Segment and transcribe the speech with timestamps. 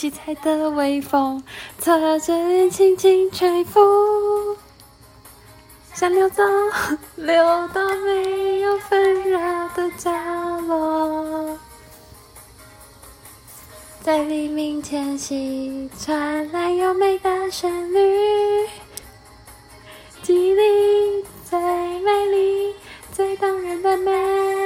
[0.00, 1.44] 七彩的微风
[1.78, 3.78] 侧着脸轻轻吹拂。
[5.92, 6.42] 想溜走
[7.16, 10.10] 溜到没有纷扰的角
[10.62, 11.58] 落。
[14.00, 18.66] 在黎明前夕传来优美的旋律
[20.22, 21.60] 记忆里最
[22.00, 22.74] 美丽
[23.12, 24.59] 最动人的美。